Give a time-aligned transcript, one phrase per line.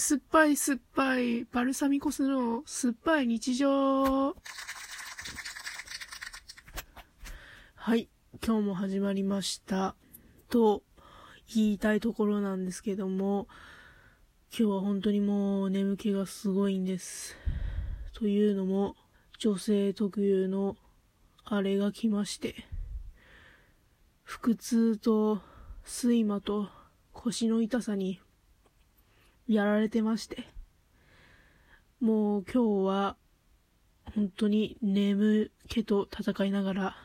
[0.00, 4.34] 酸っぱい酸っぱい、バルサミコ酢の酸っぱい日常。
[7.74, 8.08] はい、
[8.42, 9.94] 今日も始まりました。
[10.48, 10.82] と
[11.54, 13.46] 言いたいところなんですけども、
[14.58, 17.36] 今日は本当にもう眠気がすごいんです。
[18.14, 18.96] というのも、
[19.38, 20.78] 女性特有の
[21.44, 22.54] あれが来まして、
[24.24, 25.42] 腹痛と
[25.86, 26.70] 睡魔と
[27.12, 28.18] 腰の痛さに
[29.50, 30.46] やられてまして。
[31.98, 33.16] もう今日は
[34.14, 36.96] 本当に眠気と戦いながら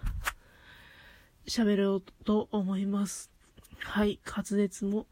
[1.48, 3.32] 喋ろうと思います。
[3.80, 5.08] はい、滑舌も、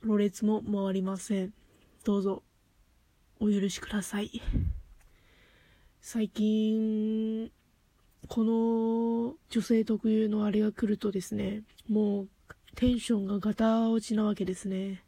[0.00, 1.54] ろれつも回りません。
[2.02, 2.42] どうぞ、
[3.38, 4.42] お許しください。
[6.00, 7.52] 最近、
[8.26, 12.28] この女性特有のあれが来るとですね、もう
[12.74, 15.04] テンションがガタ落ちなわけですね。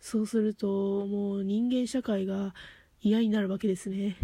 [0.00, 2.54] そうすると、もう人間社会が
[3.00, 4.16] 嫌になるわけですね。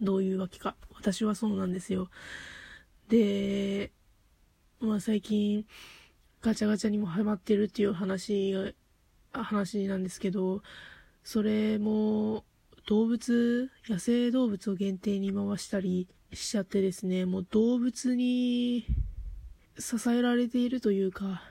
[0.00, 0.76] どういうわけか。
[0.94, 2.10] 私はそうなんですよ。
[3.08, 3.92] で、
[4.80, 5.66] まあ最近、
[6.40, 8.74] ガチャガチャにもハマってるっていう話、
[9.32, 10.62] 話なんですけど、
[11.24, 12.44] それも、
[12.86, 18.84] 動物、野生動物を限定に回したりしちゃってですね、もう動物に
[19.78, 21.42] 支えられているというか、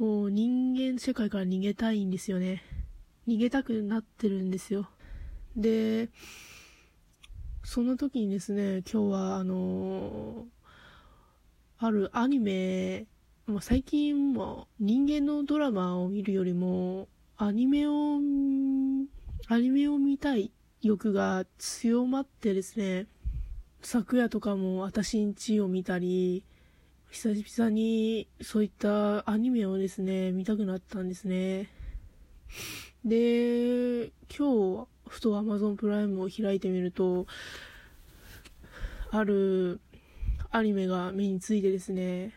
[0.00, 2.62] もう人間社会から逃げたいんですよね。
[3.28, 4.88] 逃げたくなってるんですよ。
[5.54, 6.08] で、
[7.62, 13.08] その時にですね、今日はあのー、あるアニメ、
[13.44, 18.20] まあ、最近も人間のドラマを見るよりも、アニメを、
[19.48, 23.06] アニメを見たい欲が強まってですね、
[23.82, 26.42] 昨夜とかも私んちを見たり、
[27.10, 31.68] 久々にそういったアニメをですね、見たくなったんですね。
[33.04, 37.26] で、今日、ふと Amazon プライムを開いてみると、
[39.10, 39.80] ある
[40.52, 42.32] アニメが目についてですね、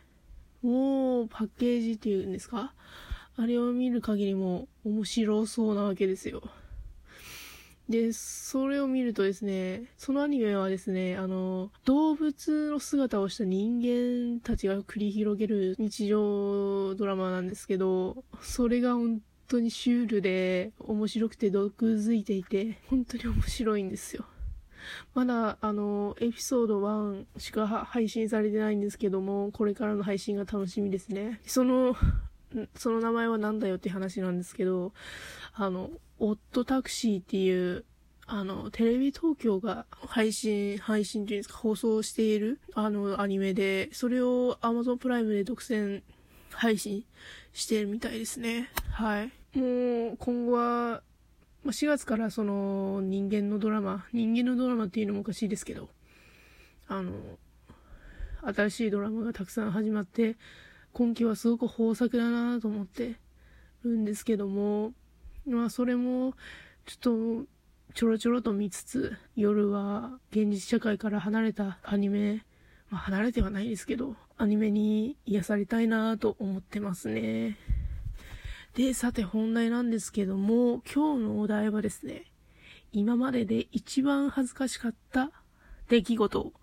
[0.63, 2.73] もうパッケージっていうんですか？
[3.38, 6.41] あれを見る限りも面白そうなわけですよ。
[7.89, 24.25] で、それを見るとですね、そのアニメはですね、あの、動物の姿をした人間たちが繰り広げる日常ドラマなんですけど、それが本当にシュールで面白くて毒づいていて、本当に面白いんですよ。
[25.13, 31.39] まだ、あの、エピソード1しか配信されてないんですけども、これからの配信が楽しみですね。
[31.45, 31.95] その、
[32.75, 34.93] その名前は何だよって話なんですけど、
[35.53, 37.85] あの、オットタクシーっていう、
[38.25, 46.01] あの、テレビ東京が配信、配信っていうんですか、放送している、あの、アニメで、それを Amazon プライムで独占
[46.51, 47.05] 配信
[47.51, 48.69] しているみたいですね。
[48.91, 49.31] はい。
[49.57, 51.01] もう、今後は、
[51.63, 55.89] ま4月からその、人間のドラマ、人間のドラマっていうのもおかしいですけど、
[56.87, 57.11] あの、
[58.41, 60.37] 新しいドラマがたくさん始まって、
[60.93, 63.15] 今季はすごく豊作だなと思って
[63.83, 64.93] るんですけども、
[65.47, 66.33] まあそれも、
[66.85, 67.47] ちょっと、
[67.93, 72.45] ちょろちょろと見つつ、夜は現実社会から離れたアニメ、
[72.89, 77.57] まあ離れてはないですけど、アニメに癒されたいなと思ってますね。
[78.75, 82.31] で、さて本題なんですけども、今日のお題はですね、
[82.91, 85.31] 今までで一番恥ずかしかった
[85.89, 86.53] 出来事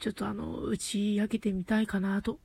[0.00, 2.38] ちょっとあの、打ち明けてみたいかなと、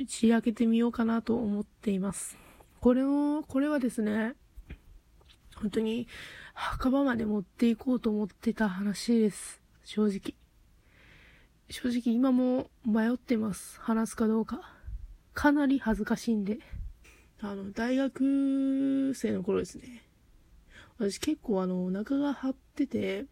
[0.00, 2.38] 打ち明けてみようかなと思っています。
[2.80, 4.34] これを、これはですね、
[5.56, 6.06] 本当に
[6.54, 9.60] 墓場まで持っていこうと思ってた話です。
[9.82, 10.36] 正直。
[11.68, 13.80] 正直今も迷ってます。
[13.80, 14.72] 話すかどうか。
[15.34, 16.58] かなり恥ずかしいんで。
[17.40, 20.04] あの、大学生の頃ですね。
[20.98, 23.26] 私結構あの、お腹が張ってて、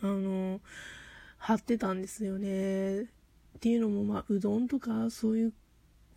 [0.00, 0.60] あの、
[1.38, 3.10] 張ってたんですよね。
[3.62, 5.52] っていうのもまあ、うどんとかそういう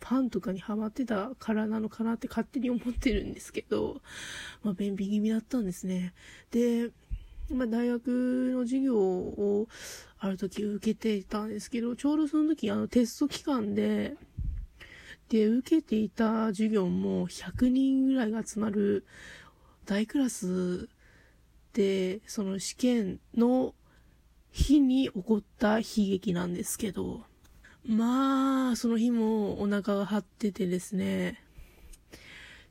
[0.00, 4.00] パンとかにハマってたからなのかなって勝手に思ってるんですけど、
[4.64, 6.12] まあ、便秘気味だったんですね。
[6.50, 6.90] で、
[7.48, 9.68] まあ、大学の授業を
[10.18, 14.16] ある時受けていたんですけど、ちょうどその時、あの、テスト期間で、
[15.28, 19.06] で、受けていた授業も100人ぐらいが集まる
[19.84, 20.88] 大クラス
[21.74, 23.72] で、その試験の
[24.50, 27.22] 日に起こった悲劇なんですけど、
[27.88, 31.40] まあ、その日もお腹が張っててですね。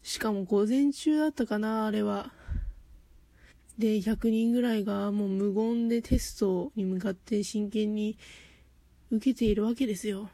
[0.04, 2.34] しかも午前中だったかな、あれは。
[3.78, 8.18] で、100人ぐらいがもう無言でテストに向かって真剣に
[9.10, 10.30] 受けているわけですよ。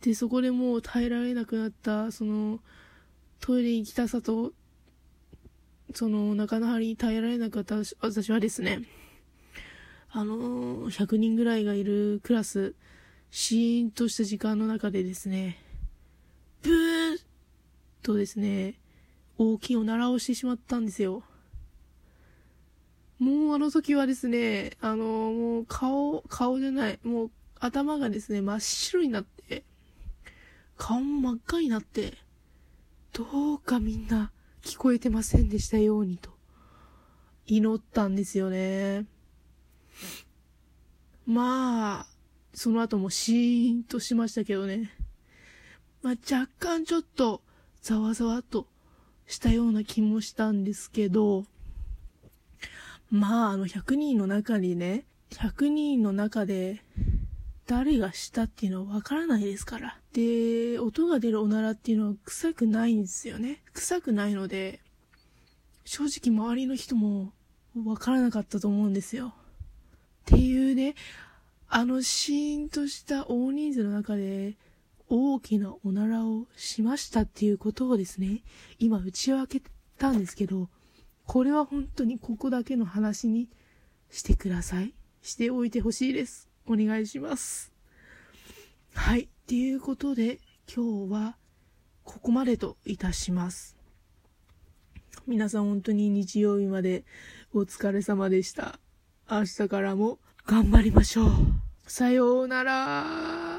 [0.00, 2.60] で、そこでもう耐えられなくなった、その、
[3.40, 4.52] トイレに行きたさと、
[5.92, 8.82] その、中の張りに耐えられなかった私はですね、
[10.16, 12.76] あのー、100人ぐらいがいるクラス、
[13.32, 15.58] シーンとした時間の中でですね、
[16.62, 17.18] ブー
[18.00, 18.78] とですね、
[19.38, 21.24] 大きいおならをしてしまったんですよ。
[23.18, 29.64] もうあの時はですね、あのー、もう顔、顔じゃない、もう頭がですね、真っ白になって、
[30.76, 32.18] 顔も真っ赤になって、
[33.12, 34.30] どうかみんな
[34.62, 36.30] 聞こえてませんでしたようにと、
[37.48, 39.06] 祈ったんですよね。
[41.26, 42.06] まあ、
[42.52, 44.92] その後もシーンとしましたけどね。
[46.02, 47.40] まあ若干ちょっと
[47.82, 48.66] ざわざわと
[49.26, 51.44] したような気もしたんですけど、
[53.10, 56.82] まああの100人の中にね、100人の中で
[57.66, 59.98] 誰がしたっていうのはわからないですから。
[60.12, 63.62] で、音が出るおならっていうのは臭くないんですよね。
[63.72, 64.80] 臭くないので、
[65.84, 67.32] 正直周りの人も
[67.84, 69.34] わからなかったと思うんですよ。
[70.24, 70.94] っていうね、
[71.68, 74.56] あのシーンとした大人数の中で
[75.08, 78.42] 大きなおならをしましたっていうことをですね、
[78.78, 79.62] 今打ち明け
[79.98, 80.70] たんですけど、
[81.26, 83.50] これは本当にここだけの話に
[84.10, 84.94] してください。
[85.20, 86.48] しておいてほしいです。
[86.66, 87.72] お願いします。
[88.94, 89.22] はい。
[89.22, 90.38] っていうことで、
[90.74, 91.36] 今日は
[92.02, 93.76] ここまでといたします。
[95.26, 97.04] 皆さん本当に日曜日まで
[97.52, 98.78] お疲れ様でした。
[99.34, 101.30] 明日からも頑張りましょう。
[101.88, 103.53] さようなら。